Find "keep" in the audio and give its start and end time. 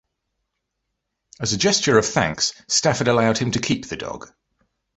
3.61-3.85